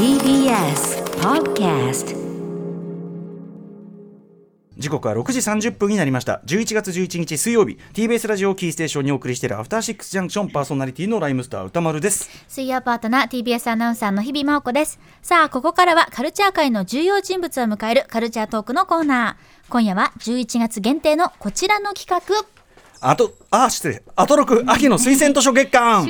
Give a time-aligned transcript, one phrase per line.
[0.00, 2.16] TBS Podcast
[4.78, 6.40] 時刻は6時30分になりました。
[6.46, 7.76] 11月11日水曜日。
[7.92, 12.30] TBS ラジオキーステーションにお送りしているアフターシックスジャンクションパーソナリティのライムスター歌丸です。
[12.48, 14.98] 水曜パートナー TBS アナウンサーの日々真央子です。
[15.20, 19.70] さあ、ここからはカルチャー界の重要人物を迎えるカルチャートークのコーナー。
[19.70, 22.46] 今夜は11月限定のこちらの企画。
[23.06, 24.02] あとあ失礼。
[24.16, 26.08] アトロク秋の推薦図書月間。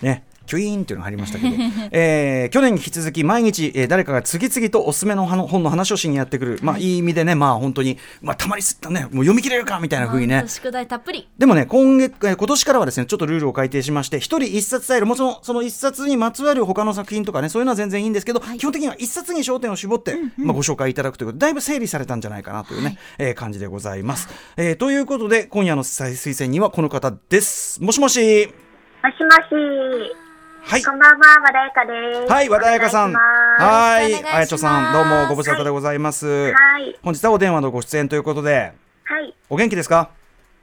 [0.00, 1.54] ねキュイーンっていうのが入りましたけど、
[1.92, 11.28] えー去年に引き続き毎日、えー誰かが次々とおすすめのはの本の話をしにやってくる、まあいい意味でねまあ本当に、まあ、たまりすったねもう読み切れるかみたいな風にね宿題たっぷり。
[11.38, 24.28] でもね、今月、えー今年からはですね、ちょっとルールを改定しまして、一人一冊スタイル、もちろんその一冊にまつわる他の作品とかね、そういうのは全然いいんですけど、基本的には一冊に焦点を絞って、まあ、ご紹介いただくということで、だいぶ整理されたんじゃないかなというね、えー感じでございます。
[24.56, 27.82] えーということで、今夜の推薦人はこの方です。
[27.82, 28.46] もしもし。
[29.02, 29.30] もしも
[30.10, 30.23] し。
[30.66, 30.82] はい。
[30.82, 31.84] こんばんは、和田彩香
[32.20, 32.32] です。
[32.32, 33.12] はい、和田彩香さん。
[33.12, 36.52] はい、あやちょさん、どうもご無沙汰でございます。
[36.52, 36.98] はい。
[37.02, 38.72] 本日はお電話のご出演ということで、
[39.04, 39.34] はい。
[39.50, 40.10] お元気ですか？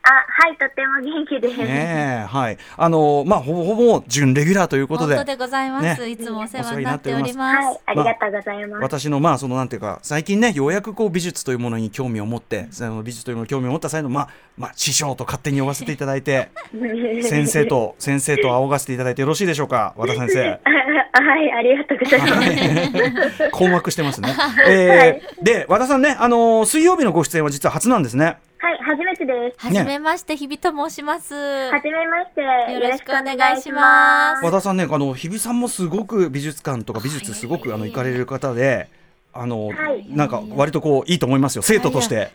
[0.03, 1.57] あ、はい、とても元気です。
[1.57, 2.57] ねえ、はい。
[2.75, 5.15] あのまあ、ほぼほぼ準レギュラーということで。
[5.15, 6.01] 本当でございます。
[6.01, 7.65] ねいつもお世話になっております。
[7.65, 8.81] はい、ありがとうございます。
[8.81, 16.49] 私のまあそのなんていうか最近ねようやくこう美術というものに興味を持ってその美術というものに興味を持った際のまあまあ師匠と勝手に呼ばせていただいて
[17.21, 20.59] 先生と先生と仰がせていただいてよろしいでしょうか和田先生
[21.13, 23.49] はい、ありがとうございます。
[23.51, 24.33] 困惑してますね、
[24.67, 29.65] えーで和田さんねあのー水曜日のご出演は実は初なんですねはい、初めてです。
[29.65, 31.33] はじめまして、日々と申します。
[31.33, 32.73] はじめまして。
[32.73, 38.87] よろしくお願いします和田さんねあの日比さんもすごく美術館とか美術すごくあの行かれる方で
[39.33, 42.31] あの、はいなんか割とこういいと思いますよ生徒として。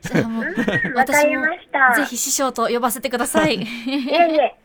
[0.95, 1.95] わか私もりました。
[1.97, 3.55] ぜひ師匠と呼ばせてください。
[3.61, 4.57] いえいえ。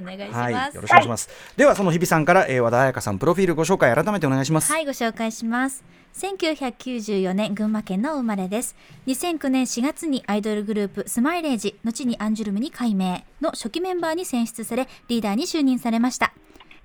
[0.00, 0.74] お願いしはい、ます。
[0.74, 1.28] よろしくお願いします。
[1.56, 4.72] ではその日比さんから、えー、和田彩香さんプロフィールご紹介改めてお願いします。
[4.72, 5.84] はい、ご紹介します。
[6.14, 8.76] 1994年群馬県の生まれです。
[9.06, 16.32] 2009年4月にアイドルグループスマイレージ、後にアンジュルムに改名の初期メンバーに選出され、リーダーに就任されました。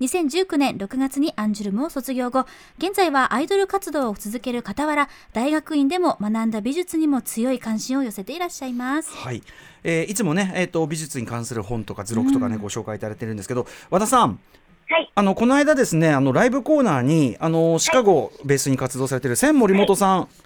[0.01, 2.45] 2019年6月にアンジュルムを卒業後、
[2.77, 9.15] 現在はアイドル活動を続ける傍ら、大学院でも学んだ美術にも強い関心を寄せていらっしゃいます。
[9.15, 9.41] はい、
[9.83, 14.39] えーいつもね、えー、と美術に関する本とか図録とかね、ご紹介いただいてるんですけど和田さん
[14.87, 15.11] はい。
[15.15, 20.44] あのこの間ですねあのライブコーナーにあのシカゴをベースに活動されてる千森本さん、はい。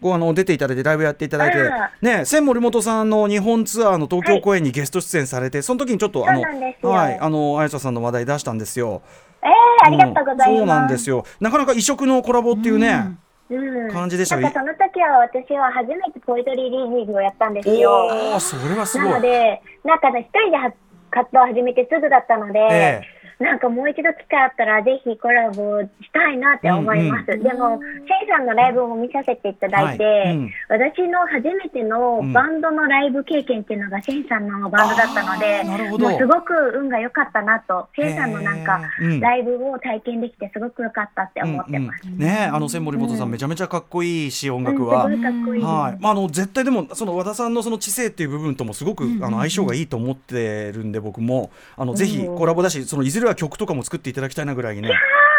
[0.00, 9.02] こうあの出ていただいてライブやっていただいてあね千森本さんの日本ツアーの東京公演にゲスト出演されて、その時にちょっとあのはいあのあやちゃさんの話題出したんですよ。
[9.42, 10.50] えー、ありがとうございます。
[10.50, 13.16] うんそうなんですよなかなか異色のコラボっていうね、
[13.50, 13.90] うん。
[13.90, 17.90] 感じでしたなんかその時は私は初めてポエトリーリーディングをやったんですよ。
[17.90, 20.72] おおそれはすごいなので、なんかね、一人では
[21.10, 23.02] 活動を始めてすぐだったので、え
[23.44, 27.32] なんかもう一度機会あったら、ぜひコラボしたいなって思います。
[27.32, 27.42] うん。
[27.42, 30.36] でも、シェイさんのライブも見させていただいて、はい。
[30.36, 30.50] うん。
[30.70, 36.08] 私の初めてのバンドのライブ経験っていうのが、シェイさんのバンドだったので、あーなるほど。
[36.08, 38.80] もうすごく運が良かったなと、シェイさんのなんか
[39.20, 42.00] ライブを体験できてすごく良かったって思ってます。
[42.06, 42.18] うんうん。
[42.18, 45.04] ねあの千森本さん、めちゃめちゃかっこいいし音うん楽は。
[45.04, 45.62] すごいかっこいい。
[45.62, 46.02] はい。
[46.02, 51.50] まあ、あの絶対でもその和田さんのその知性っていう部分ともすごく、あの相性がいいと思ってるんで僕も。
[51.76, 54.90] あのぜひコラボだしそのいずれは曲とかも作っていただきたいなぐらいにね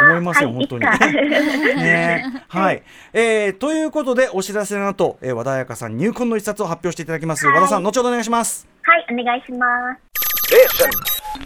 [0.08, 0.86] 思いますよ、はい、本当に。
[1.76, 2.84] ねはい、
[3.14, 10.16] えーということでお知らせの後、えー和田彩香さん入魂の一冊を発表していただきます、はい和田さん後ほどお願いしますはい、お願いします。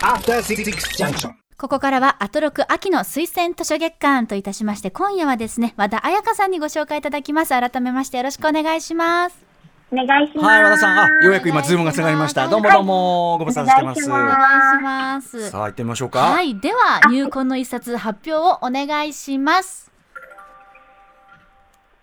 [0.02, 0.64] After Six
[0.98, 1.34] Junction.
[1.58, 7.50] ここからはアトロク秋の推薦図書月間といたしまして、今夜はですね、和田彩香さんにご紹介いただきます。
[7.50, 9.49] 改めましてよろしくお願いします。
[9.92, 10.46] お願いします。
[10.46, 15.50] はい和田さんあようやく今ズームがつながりましたどうもどうも、ご無沙汰してますお願いします。
[15.50, 19.92] さあ行ってみましょうかはい、では入魂の一冊発表をお願いします。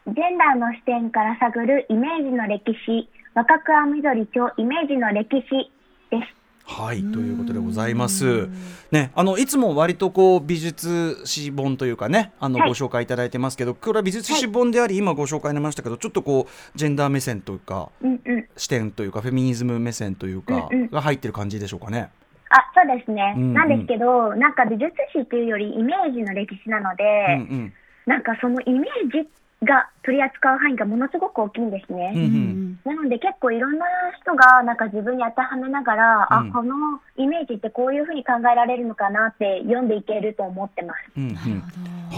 [0.06, 5.70] ジェンダーの視点から探るイメージの歴史、若くあ緑町イメージの歴史
[6.10, 6.35] です。
[6.68, 8.48] はいということでございます。
[8.90, 18.48] ね、あのいつも割とこう美術史本というかね、あのはいご紹介いただいてますけど、これは美術史本であり、今ご紹介ありましたけど、ちょっとこうジェンダー目線というかうんうん。
[18.56, 22.10] 視点というかフェミニズム目線というかうんうんが入ってる感じでしょうかね。
[22.50, 23.34] あ、そうですね。
[23.36, 27.72] うんうんなんですけど、なんか美術史っていうよりイメージの歴史なので、うんうん
[28.06, 29.28] なんかそのイメージ
[29.66, 32.12] が取り扱う範囲がものすごく大きいんですね。
[32.14, 33.84] うんうんなので結構いろんな
[34.20, 36.74] 人がなんか自分に当てはめながら、うんあ、この
[37.16, 41.00] イメージってこういうふうに考えられるのかなって読んでいけると思ってます。
[41.16, 41.36] うんうん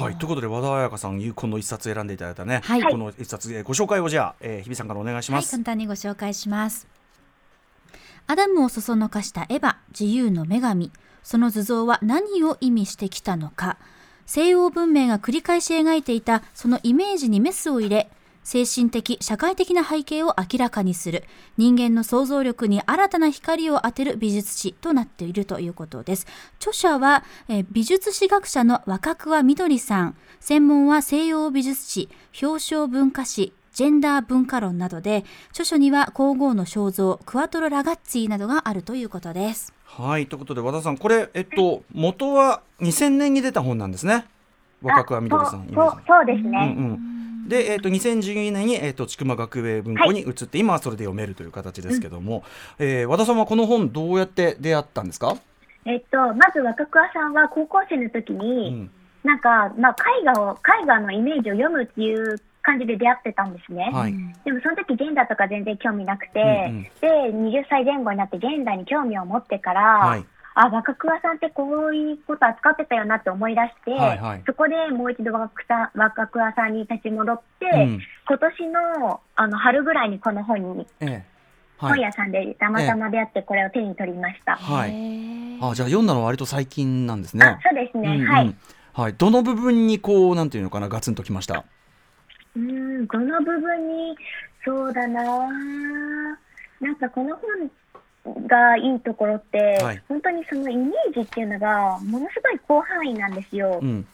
[0.02, 5.50] はい、ということで和田彩香さんこの一冊選んでいただいたね、はいこの一冊えーご紹介をじゃあ、えー、日比さんからお願いしはい、ます。
[5.52, 6.86] 簡単にご紹介します。
[8.26, 10.92] アダムをそそのかしたエヴァ、自由の女神。
[11.22, 13.78] その図像は何を意味してきたのか。
[14.28, 18.10] 西洋文明が繰り返し描いていたそのイメージにメスを入れ、
[18.44, 21.25] 精神的、社会的な背景を明らかにする、
[21.56, 26.26] 人間の想像力に新たな光を当てる美術史となっているということです。
[26.58, 32.10] 著者は、え美術史学者の若桑みどりさん、専門は西洋美術史、
[32.42, 39.72] 表彰文化史、ジェンダー文化論などで、著書には皇后の肖像、クワトロ・ラガッツィなどがあるということです。
[39.88, 44.26] はいということで和田さんこれえっと元は2000年に出た本なんですね。
[44.82, 46.76] 若桑みどりさんそうそうですね。
[46.76, 52.44] うんうん、で、えー、と2012年に、えー、と千曲学芸文庫に移って、今はそれで読めるという形ですけども、
[52.79, 55.37] えー和田さんはこの本どうやって出会ったんですか、
[55.85, 58.90] えっと、まず若桑さんは高校生の時に、うん。
[59.25, 60.52] なんか、まあ、絵画を、
[60.82, 63.88] 絵画のイメージを読むっていう感じで出会ってたんですね。
[63.92, 64.12] はい。
[64.44, 66.82] でもその時ジェンダーとか全然興味なくて、うんうん。
[67.00, 70.24] で、20歳前後になってジェンダーに興味を持ってから、はい。
[70.54, 74.42] あ、若桑さんってこういうこと扱ってたよなって思い出して、はいはい。
[74.46, 78.00] そこでもう一度若さ若桑さんに立ち戻って、うん。
[78.28, 78.66] 今年
[78.98, 81.24] のあの春ぐらいにこの本に、ええ。
[81.78, 84.56] はい、本屋さんでたまたま出会ってこれを手に取りました。
[84.56, 84.90] はい。
[84.90, 85.70] へー。
[85.70, 87.58] あじゃあ読んだのは割と最近なんですあね。
[87.62, 88.26] そうですね、うんうん。
[88.26, 88.54] はい。
[88.94, 91.64] はい、どの部分にこうなんていうのかなガツンときました？
[92.56, 94.16] うん、この部分に、
[94.64, 95.22] そうだな
[96.80, 97.70] なんかこの本
[98.46, 100.02] がいいところって、はい。
[100.08, 103.78] 本当にそのイメージっていうのがものすごい広範囲なんですよ。
[103.80, 104.06] うん。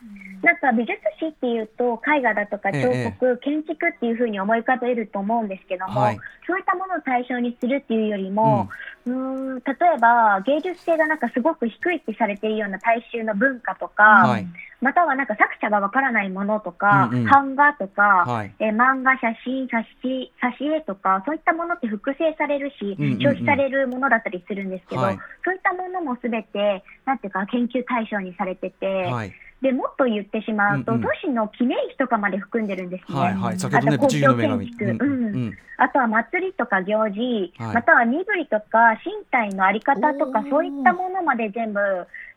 [0.43, 6.19] なんか美術史っていうと絵画だとかえ彫え刻、建築っていうふうに思い浮かべると思うんですけども、はい。
[6.47, 8.69] そういったものを対象にするっていうよりも、
[9.07, 9.63] うーん、例
[9.97, 14.47] えば芸術性がなんかすごく低いってされているような大衆の文化とか、はい。
[14.83, 17.25] またはなんか作者がわからないものとか、うんうん。
[17.25, 18.53] 版画とか、はい。
[18.59, 25.19] えー漫画、写真、挿絵とか、そういったものって複製されるし、消費されるものだったりするんですけど、はい。
[25.45, 29.33] そういったものもすべて、なんていうか、研究対象にされてて、はい。
[29.63, 31.03] でもっと言ってしまうと、うんうん。
[31.05, 33.19] 都市の記念碑とかまで含んでるんですね。
[33.19, 33.59] はいはい。
[33.59, 35.35] 先ほどねあと公共神建築、うんうん。
[35.35, 35.59] うん。
[35.79, 37.75] あとは祭りとか行事、はい。
[37.75, 41.81] または身振りとか身体のあり方とかそういったものまで全部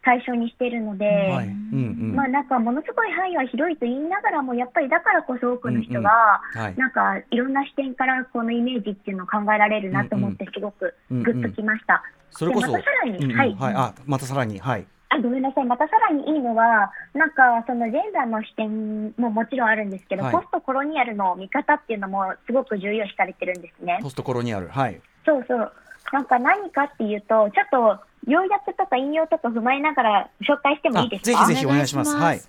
[0.07, 1.47] 対象にしているので、はい。
[1.47, 2.15] うんうん。
[2.15, 6.75] まあなんかものすごい範囲は広いと言いながらもやっぱりだからこそ多くの人が、はい。
[6.77, 12.01] なんかいろんな視点からこのイメージっていうのを考えられるなと思ってすごくグッときました。
[12.31, 13.37] それこそでまたさらにうんうん。
[13.37, 13.73] はい。
[13.75, 14.59] あまたさらに。
[14.59, 14.87] はい。
[15.09, 20.33] あごめんなさい、またさらにいいのは、なんかそのジェンダーの視点ももちろんあるんですけど、はい。
[20.33, 23.99] ポストコロニアルの見方っていうのもすごく重要視されてるんですね。
[24.01, 24.69] ポストコロニアル。
[24.69, 25.01] はい。
[25.25, 25.73] そうそう。
[26.13, 31.45] なんか何かっていうと、ちょっと要約とか引用とか踏まえながら紹介してもいいですか？
[31.45, 32.15] ぜひぜひお願いします。
[32.15, 32.41] はい。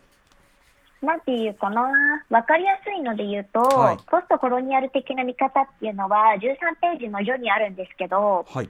[1.03, 1.91] なんていうかな、
[2.31, 3.97] わかりやすいので言うと、はい。
[4.11, 6.41] ポストコロニアル的な見方っていうのは13
[6.81, 8.69] ページの序にあるんですけど、はい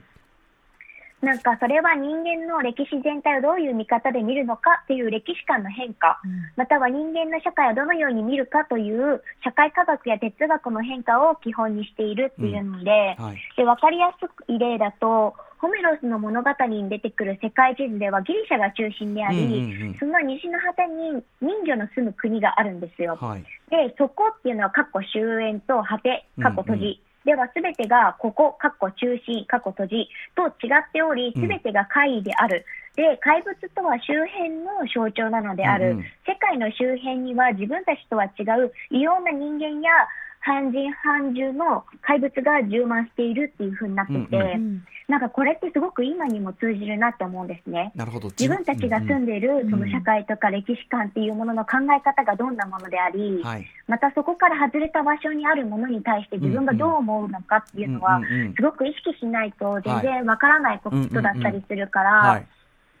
[1.21, 6.19] なんかそれは人間の歴史全体をどういう見方で見るのかっていう歴史観の変化、
[6.55, 13.37] または人間の社会をどのように見るかという社会科学や哲学の変化を基本にしているっていうので、はい。
[13.57, 19.97] で分かりやすい例だと、ホメロスの物語に出てくる世界地図ではギリシャが中心であり、うんうんうん。
[19.99, 23.17] その西の果てに人魚の住む国があるんですよ。
[23.19, 23.43] はい。
[23.69, 26.81] で、そこっていうのは、かっこ終焉と果て、かっこ閉じ。
[26.81, 32.65] うんうんでは、すべてが、ここ、かっこ中心、かっこ閉じ、と違っており、うんすべてが怪異である。
[32.95, 35.91] で、怪物とは周辺の象徴なのである。
[35.91, 39.91] うんうん世界の周辺には自分たちとは違う異様な人間や
[40.39, 44.85] 半人半獣の怪物が充満しているっていう風になってて、うんうんうん。
[45.07, 47.91] なんかこれってすごく今にも通じるなって思うんですね。
[47.95, 48.29] なるほど。
[48.29, 53.65] 自分たちが住んでいるその社会とか歴史観っていうものの考え方がどんなものであり、はい。
[53.87, 58.21] またそこから外れた場所にあるものに対して自分がどう思うのかっていうのは
[58.55, 62.47] すごく意識しないと全然わからないことだったりするから、はい。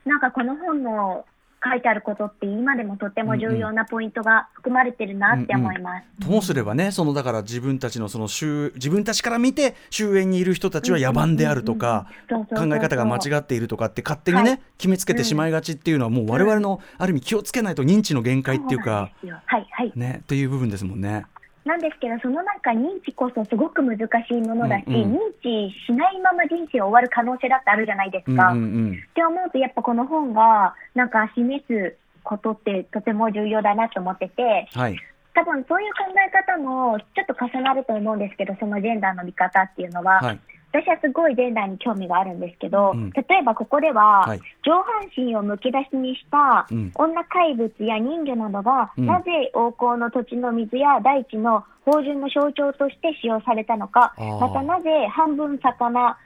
[0.05, 1.25] なんかこの本の
[1.63, 6.25] 書いてあることって今でもとても重要なポイントが含まれてるなって思います。
[6.25, 19.91] ともすればねそのだから自分たちのその周自分たちから見て周辺にいる人たちは野蛮であるとか考え方が間違っているとかって勝手にね、はい決めつけてしまいがちっていうのはもう我々のある意味気をつけないと認知の限界っていうかですよはいはい。
[19.93, 21.25] ねっていう部分ですもんね。
[21.65, 25.13] なんですけど、そのなんか認知こそすごく難しいものだし、うんうん。
[25.13, 28.49] 認知しないまま人生を終わる可能性だってあるじゃないですうんか。
[28.49, 28.91] うんうん。
[28.93, 34.97] って思うと、やっぱこの本がなんか示すことってとても重要だなと思ってて、はい。
[35.33, 40.39] 多分そういう考え方もちょっと重なると思うんですけど、そのジェンダーの見方っていうのは、はい
[40.71, 43.09] 私はすごいジェンダーに興味があるんですけど、うん。
[43.09, 44.39] 例えばここでは、はい。
[44.63, 46.91] 上半身をむき出しにしたうん。
[46.95, 49.05] 女怪物や人魚などが、うん。
[49.05, 56.17] なぜ王侯の土地の水や大地の芳醇の象徴として使用されたのかまたなぜ半分魚、あ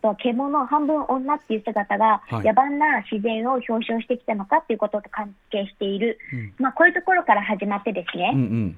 [0.00, 2.44] と獣、半分女っていう姿が、はい。
[2.44, 6.54] 野蛮な自然を表彰してきたのかっていうことと関係している、うん。
[6.58, 8.76] まあ、こういうところから始まってですね、うんうん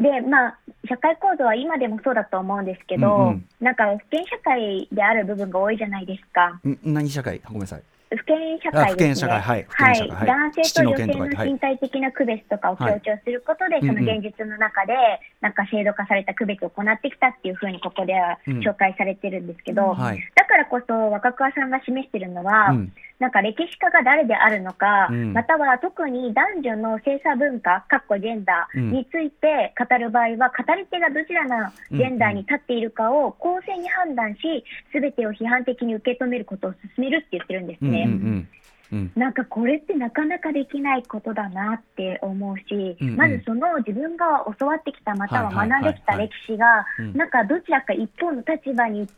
[0.00, 0.58] で、まあ、
[0.88, 3.48] 社会構造は今でもそうだと思うんですけど、うんうん。
[3.60, 6.60] なんか、不権社会である部分が多いじゃないですか。
[6.66, 7.40] ん何社会？
[7.46, 7.82] ごめんなさい。
[8.16, 9.14] 不権社あ会不すね。
[9.14, 9.40] 社会。
[9.40, 10.10] はい不権社会。
[10.10, 10.26] はい。
[10.26, 13.96] 男性と女性の身体的な区別とかを強調することで、はいうんうん。
[13.96, 14.94] その現実の中で、
[15.40, 18.58] なんか制度化された区別を行ってきたっていうふうにここではうん。
[18.60, 20.20] 紹介されてるんですけど、はい。
[20.34, 22.92] だからこそ若桑さんが示してるのは、うん
[23.24, 25.32] なんか歴史家が誰であるのか、うん。
[25.32, 28.90] または特に男女の性差文化、かっこジェンダうん。
[28.90, 34.62] ーについて語る場合は、語り手がどちらのジェンダーに立っているかを公正に判断し、
[34.92, 38.04] すべてを批判的に受け止めることを進めるって言ってるんですうんうんね。
[38.04, 38.48] うん。
[38.92, 39.12] うん。
[39.16, 42.64] なんかこれってなかなかできないことだなって思うし、
[43.00, 43.16] うんうん。
[43.16, 49.08] まずその自分が教わってきたまたは学んできた歴史がうん、なんかどちらか一方の立場に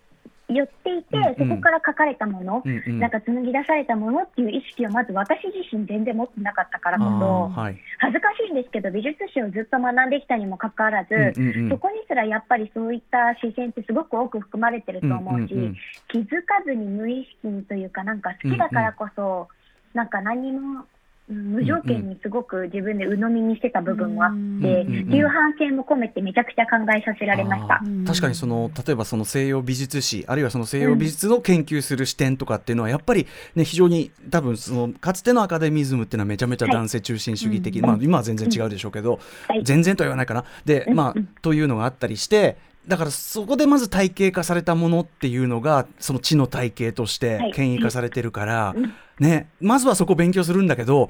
[0.48, 1.50] 寄っていて、うんうん。
[1.50, 3.00] そこから書かれたもの、うんうん。
[3.00, 7.76] なんか紡ぎ出されたものっていう意識をまず私自身全然持ってなかったからこあそ、ーはい。
[7.98, 11.68] 恥ずかしいんですけど美術史をずっと学んできたにもかかわらず、うんうんうん。
[11.70, 15.76] そこにすらやっぱりそういった視線ってすごく多く含まれてると思うし、うんうんうん。
[16.08, 19.48] 気づかずに無意識にというかなんか好きだからこそ、
[19.94, 20.84] なんか何もうん
[21.28, 27.82] 無条件にすごく自分で鵜呑みにしてた部分もあって、いう反省も込めてめちゃくちゃ考えさせられました。
[28.06, 39.18] 確かにその例えばその西洋美術史あるいはその西洋美術の研究する視点とかっていうのはやっぱりね非常に多分そのかつてのアカデミズムっていうのはめちゃめちゃ男性中心主義的、まあ今は全然違うでしょうけど、
[39.48, 39.64] はい。
[39.64, 47.52] 全然とは言わないかなでまあというのがあったりしてだからそこでまず体系化されたものっていうのがその知の体系としてはい。
[47.52, 48.94] 権威化されてるから、うん。
[49.18, 51.08] ね、まずはそこ勉強するんだけど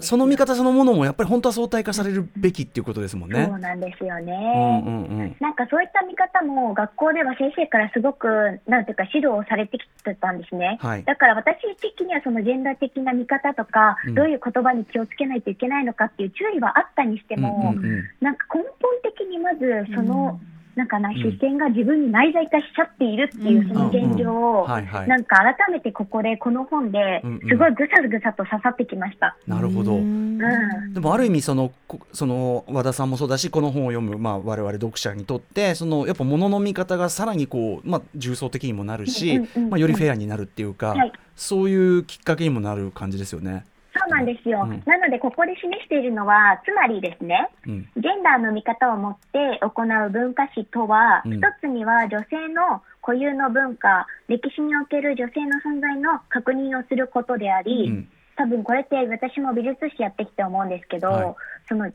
[0.00, 3.46] その見方そのものもやっぱり本当は相対化されるべきっていうことですもんね。
[3.46, 3.58] そう。
[3.60, 4.82] なんですよね。
[4.84, 5.36] うんうんうん。
[5.38, 8.26] なんかそういった見方も学校では先生からすごく
[8.66, 10.78] なんていうか指導をされてきてたんですね。
[10.80, 11.04] はい。
[11.04, 14.14] だから私的にはそのジェンダー的な見方とか、うん。
[14.16, 18.04] どういう言葉に気をつけないといけないのかっていう注意はあったにしても、うんうんうん。
[18.20, 18.72] なんか根本
[19.04, 20.40] 的にまずその、
[20.76, 25.08] なんかなん視線が自分に内在化しちゃっているっていうその現状を、はいはい。
[25.08, 29.38] なんか改めてここでこの本ですごいぐさぐさと刺さってきました。
[29.46, 29.94] なるほど。
[29.94, 30.00] うん。
[30.00, 39.40] うんでもある意味そのこその和田さんもそうだしこの本を読む、まあ、我々読者にとってそのやっぱ物の見方がさらにこう、まあ、重層的にもなるし、
[39.70, 41.12] まあ、よりフェアになるっていうか、はい。
[41.36, 43.64] そういうきっかけにもなる感じですよね。
[44.06, 44.62] そうなんですよ。
[44.62, 44.82] うん。
[44.86, 47.88] なので、ここで示しているのは、つまりですね、うん。
[47.96, 51.38] ジェンダーの見方を持って行う文化史とは、うん。
[51.38, 58.08] 一つには女性の固有の文化、歴史における女性の存在の確認をすることであり、うん。
[58.36, 61.34] 多分これって私も美術史やってきて思うんですけど、はい。
[61.68, 61.90] その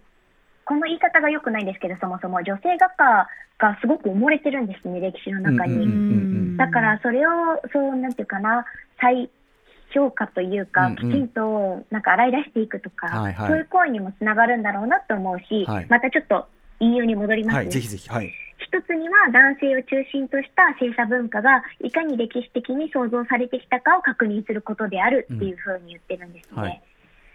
[0.65, 3.27] この言い方が良くないんですけど、そもそも女性画家
[3.60, 6.58] がすごく埋もれてるんですね、歴史の中に。
[6.58, 7.32] だからそれを、
[7.74, 8.65] そう、なんていうかな、
[9.00, 9.30] 再
[9.93, 10.95] 評価というか、うんうん。
[10.95, 13.48] きちんとなんか洗い出していくとか、はいはい。
[13.50, 15.88] そういう行為にもつながるんだろうなと思うし、はい。
[15.89, 16.48] またちょっと
[16.79, 17.53] 引用に戻ります。
[17.53, 17.57] ね。
[17.60, 18.31] はい、ぜひぜひ、はい。
[18.57, 26.62] 一つには男性を中心とした性差文化がいかに歴史的に創造されてきたかを確認することであるっていうふうに言ってるんですね。
[26.62, 26.81] はい。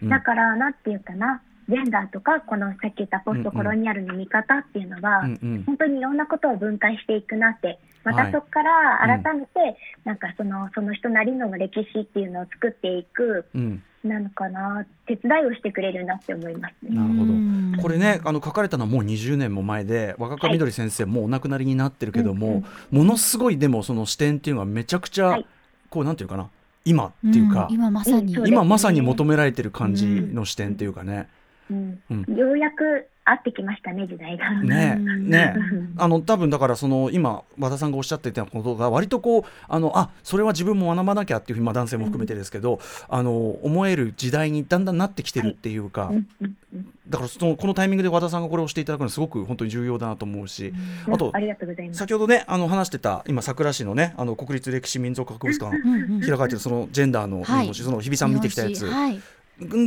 [0.03, 0.09] うん。
[0.09, 5.63] だから、なんていうかな、ジェンダーとか、このさっき言ったポストコロニアルの見方っていうのは、うんうん。
[5.65, 8.33] 本当にいろんなことを分解していくなって、まはい。
[8.33, 13.83] たそこから改めて、なんかそのその人なりの歴史っていうのを作っていく、うん。
[14.05, 16.95] なのかな、手伝いをしてくれるなって思いますね。
[16.95, 17.73] なるほうん。
[17.73, 25.47] どこれねあの書かれたのはもう20年も前で若川みどり先生もうお亡くなりになってるけども、ものすごいでもその視点っていうのはめちゃくちゃ、はい。
[25.91, 26.49] こうなんていうかな
[26.85, 27.73] 今っていうか、ん。
[27.75, 31.15] 今まさに、今まさに求められてる感じの視点っていうかね。
[31.17, 31.27] うん
[31.71, 32.01] うん。
[32.37, 34.51] ようやく会ってきましたね、時代が。
[34.63, 35.29] ねうん。
[35.29, 46.89] ねうんあの多分だからその今和田さんがおっしゃっていたことが割とこうあのあそれは自分も学ばなきゃっていうふうに、まあ、男性も含めてですけど、あの思える時代にだんだんなってきてるっていうか、うんうんうん。
[47.09, 50.73] だからそのこのタイミングで和田さんがこれをしていただくのはすごく本当に重要だなと思うし、
[51.07, 51.47] あとあと。
[51.93, 59.23] 先ほどねあの話してた今佐倉市のねあの国立歴史民族博物館うんうん開かれてるそのジェンダーのその日比さん見てきたやつ、はい、うん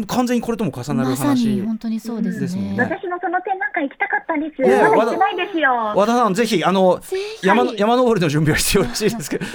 [0.07, 2.41] 完全にこれとも重なるまさ話に本当にそうですね。
[2.41, 4.61] ですね私もその点なんか行きたかったんです。
[4.63, 5.71] ねえまだ行ってないですよ。
[5.95, 6.99] 和田さんぜひあの
[7.43, 9.45] 山山登りの準備は必要らしいですけど。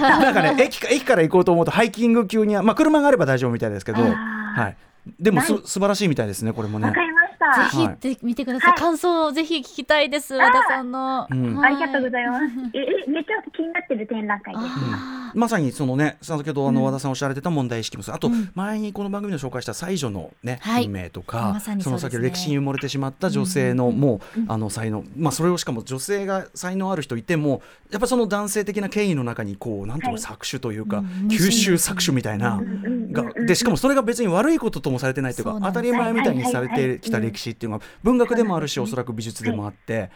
[0.00, 4.76] なんかね駅か駅から行こうと思うとハイキング級にはまあ車があれば大丈夫みたいですけど、はい。
[5.20, 6.92] でもすはい素晴らしいみたいですねこれもねわ。
[6.92, 7.62] かりましした。
[7.62, 8.70] ぜひ行ってみてください。
[8.70, 8.78] はい。
[8.78, 10.34] 感想をぜひ聞きたいです。
[10.34, 11.26] 和田さんの。
[11.30, 11.56] うん。
[11.56, 11.74] はい。
[11.74, 12.44] ありがとうございます。
[12.74, 14.66] え、えめっちゃ気になってる展覧会です。
[14.66, 18.50] あまさにそのね先ほどあの和田さんおっしゃられてた問題意識もあとうん。
[18.54, 20.86] 前にこの番組で紹介した最女のねはい。
[20.86, 22.06] 運命とかまさにそうですね。
[22.06, 31.28] その先ほど歴史に埋もれてしまった女性のもうあの才能まあそれをしかも女性が才能ある人いてもやっぱその男性的な権威の中にこうなんていう搾取というかうん。
[31.28, 40.10] 吸収搾取みたいなうんがでしかもそれが別に悪いことともされてないというか当たり前みたいにされてきた歴史っていうのが文学でもあるしおそらく美術でもあって。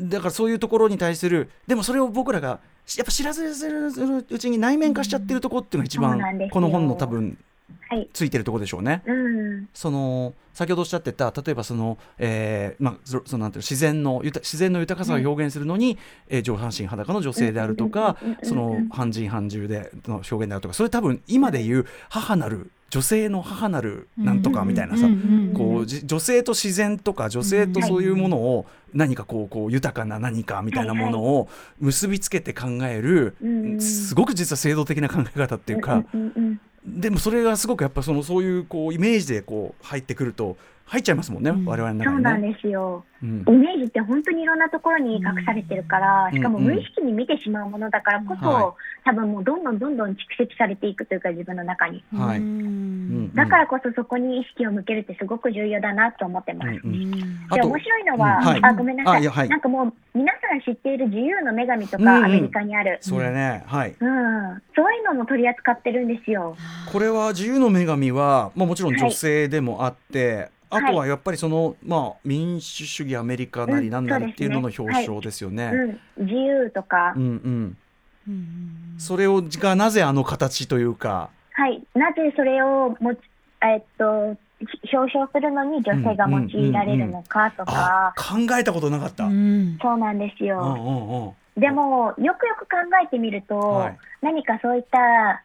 [0.00, 2.60] だからそういうところに対するでもそれを僕らが
[2.96, 7.47] やっぱ知らずるうちに内面化しちゃってるところっていうのが一番この本の多分はい。
[8.12, 9.02] ついてるところでしょうね。
[9.06, 9.68] うん。
[9.74, 31.48] その先ほどおっしゃってた例えばその、えーまあ、そそのなんていうの自然のゆた自然の豊かさを表現するのに、えー上半身裸の女性であるとかうんうんうんうんその半人半獣での表現であるとかそれ多分今で言う母なる女性の母なるなんとかみたいなさ、うんうんうんこうじ女性と自然とか女性とそういうものを何かこうこう豊かな何かみたいなものを
[31.80, 40.56] 結びつけて考えるうんすごく実は制度的な考え方っていうかうんうんうんでもそれがすごくやっぱそのそういうこうイメージでこう入ってくると
[40.88, 41.64] 入っちゃいますもんね、うん。
[41.66, 42.54] 我々の中そうなんにね。
[42.54, 43.04] ですよ。
[43.22, 43.44] うん。
[43.46, 46.32] イメージって本当にいろんなところに隠されてるから、うん。
[46.34, 48.74] しかもうん無意識に見てしまうものだからこそ、はい。
[49.04, 52.02] 多分もうどんどんどんどん蓄積されていくというか自分の中に。
[52.14, 52.38] はい。
[52.38, 52.44] うん。
[52.44, 56.80] うんだからこそそこに意識を向けるってすごく重要だなと思ってます。
[56.82, 57.10] うんうん。
[57.48, 58.44] で面白いのは、うん。
[58.44, 58.60] はい。
[58.62, 59.26] あごめんなさい。
[59.26, 59.48] はい。
[59.48, 62.24] なんかもう皆さん知っている自由の女神とか、うんうん。
[62.24, 66.56] アメリカにある、それね、はい、うん、そういうのも取り扱ってるんですよ。
[66.90, 75.06] これは自由の女神は、まあ、もちろん女性でもあって、あとはやっぱりその、まあ、民主主義アメリカなりうんなんなりっていうののそうですね。
[75.08, 75.72] 表彰ですよね。
[76.18, 77.76] うん、自由とか、うんうん、
[78.28, 83.18] うんそれをがなぜあの形というか、はい、なぜそれをもち、
[83.62, 89.24] えっと、ひ表彰するのに女性が用いられるのかとあか、考えたことなかった。
[89.24, 89.74] ううん。
[89.74, 91.34] んそうなんですうんよ。
[91.56, 91.60] うん。
[91.60, 93.98] でも、よくよく考えてみると、はい。
[94.20, 94.98] 何かそういった、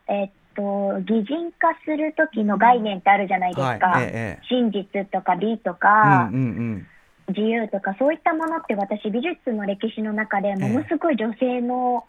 [0.07, 3.87] えっと、擬人化する時の概念ってあるじゃないですか。
[3.87, 6.87] はいえええ真実とか美とえか、うんうん
[7.29, 12.03] 自由とかそういったものって私美術の歴史の中でものすごい女性の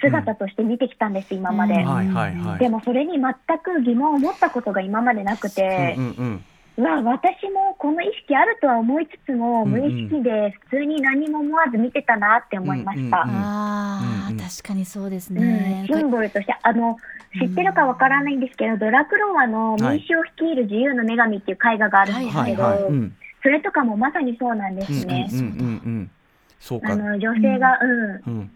[0.00, 1.80] 姿として見てきたんです、今まで、うん。
[1.80, 2.58] うん、はいはいはい。
[2.58, 6.44] でもそれに全く疑問を持ったことが今までなくて、うんうんうん。
[6.78, 13.22] うわ私もこの意識あるとは思いつつも、うんうん無意識で普通に何も思わず見てたなって思いました。
[13.22, 15.38] うんうんうん確かにそうですうん。
[15.38, 15.86] ね。
[15.86, 16.96] シンボルとしてあの
[17.38, 22.50] 知ってるかわからないんですけど、ドラクロワの民衆を率いる自由の女神っていう絵画があるんですはい。
[22.52, 22.78] けど、はい。
[22.82, 23.16] うん。
[23.42, 25.28] それとかもまさにそうなんですね。
[25.32, 25.56] うんうんうんう
[25.88, 26.10] ん
[26.58, 26.92] そうか。
[26.92, 26.96] あ。
[26.96, 27.78] の女性が、
[28.26, 28.50] うん、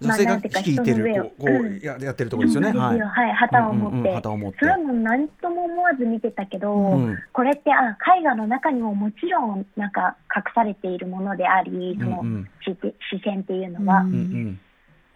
[0.00, 1.70] 女性がなんていうか率いてるこうこ人の上を。
[1.70, 2.78] うややってるところですよね。
[2.78, 3.32] はい。
[3.32, 4.58] 旗を持って、うんうんうん旗を持って。
[4.60, 7.18] それも何とも思わず見てたけど、うん。
[7.32, 12.48] これってあ絵画の中にももちろんなんか隠されているものであり、そのうんうん。
[12.64, 12.76] 視
[13.16, 14.60] 視線っていうのは、うんうんうん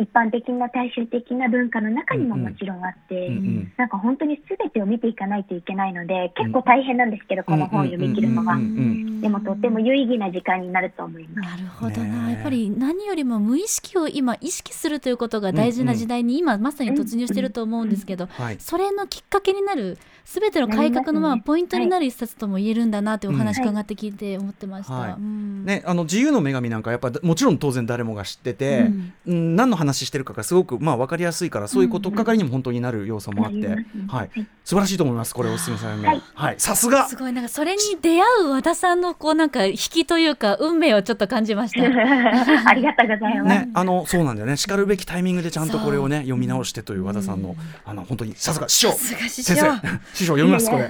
[0.03, 3.73] 一般的な大衆的な文化の中にももちろんあって、うんうん。
[3.77, 8.55] なんか本当に全てを見ていかないといけないので、結構大変なんですけど、この本を読み切るのが。
[8.55, 11.49] うんうんうんでもとっても有意義な時間になると思います。
[11.49, 18.57] なるほどな、やっぱり何よりも無意識を今意識するということが大事な時代に今まさに突入してると思うんですけど、はい。
[18.59, 24.95] それのきっかけになる全ての改革のまあポイントになる一冊とも言えるんだなというお話伺って聞いて思ってました。
[24.95, 25.13] はい。
[25.13, 25.65] うん。
[25.65, 29.13] ね、あの自由の女神なんかやっぱもちろん当然誰もが知ってて、うん。
[29.27, 33.77] うん、何の話してるかがすごくまあ分かりやすいからそういうことっかかりにも本当になる要素もあって、はい
[34.09, 34.31] はい、
[34.65, 36.23] 素晴らしいと思いますこれお勧めされるのはい。
[36.35, 36.55] はい。
[36.59, 37.09] さすが。
[37.09, 37.33] すごい。
[37.33, 41.83] なんかそれに出会う和田さんのこうなんか引きというか運命をちょっと感じました。
[42.71, 43.59] ありがとうございます。
[43.59, 44.57] ね、あのそうなんだよね。
[44.57, 48.93] 叱るべきタイミングでちゃんとこれをね読み直してという和田さんのあの本当にさすが師匠。
[48.93, 49.55] 先匠。
[49.55, 50.85] 生師匠読みますこれ。
[50.85, 50.89] は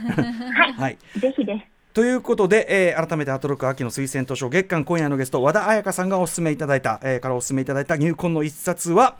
[0.68, 1.72] い、はいぜひです。
[1.94, 9.18] ということで、えー改めてアトロック秋の推薦図書月間今夜のゲスト和田彩香さんがお勧めいただいた、えーからお勧めいただいた入魂の一冊は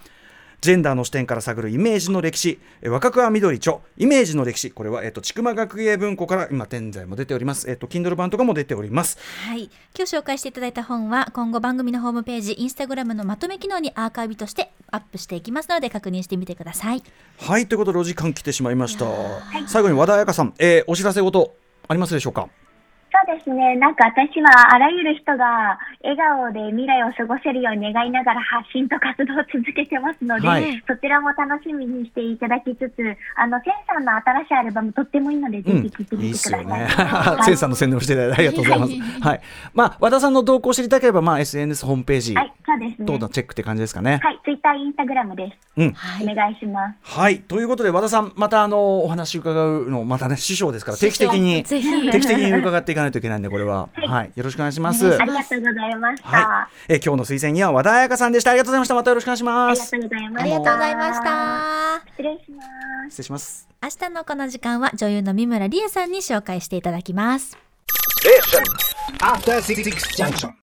[0.62, 4.70] ジェンダーの視点から探るイメージの歴史、えー若桑みどり著イメージの歴史。
[4.70, 9.18] これは、えー、と千曲学芸文庫から今現在も出ております、えー、と Kindle 版とかも出ております。
[9.44, 9.64] はい、
[9.98, 17.02] 今日紹介していただいた本は今後番組のホームページインスタグラムのまとめ機能にアーカイブとしてアップしていきますので確認してみてください。
[17.40, 17.66] はい。
[17.66, 19.06] ということでお時間来てしまいました。
[19.66, 21.56] 最後に和田彩香さん、えーお知らせ事
[21.88, 22.48] ありますでしょうか？
[23.12, 23.76] そうですね。
[23.76, 36.60] なんか私はあらゆる人が笑顔で未来を過ごせるように願いながら発信と活動を続けてますので、はいそちらも楽しみにしていただきつつ、あの、センさんの新しいアルバムとってもいいので、ぜうんひ聴いてみてください。
[36.60, 36.86] すよね。
[36.86, 38.92] は いセンさんの宣伝をしていただいてありがとうございます。
[39.28, 39.40] はい。
[39.74, 42.34] まあ、和田さんの動向を知りたければ、まあ、SNS ホームページ。
[42.34, 43.06] はい、そそうですね。
[43.06, 44.20] 等のチェックって感じですかね？
[44.22, 45.56] はい、ツイッター、インスタグラムです。
[45.76, 45.92] うん。
[45.92, 47.18] はいお願いします。
[47.18, 47.40] はい。
[47.40, 53.88] ということで、和田さん、またあの、お話伺うの、またね、師匠ですから、定期的に、ぜひ定期的に伺っていかないといけないんで、これは。
[54.08, 54.32] はい。
[54.34, 55.06] よろしくお願いします。
[55.18, 56.28] ありがとうございました。
[56.28, 56.92] はい。
[56.94, 58.50] え、今日の推薦には和田彩香さんでした。
[58.50, 58.94] ありがとうございました。
[58.94, 59.96] またよろしくお願いしあます。
[59.96, 60.42] りがとうございました。
[60.42, 63.10] ありがとうございました失礼します。
[63.10, 63.68] 失礼します。
[63.82, 67.58] 明日のこの時間は女優の三村理恵さんに紹介していただきます
[68.22, 68.62] Station.
[69.18, 69.82] After Six
[70.16, 70.50] Junction.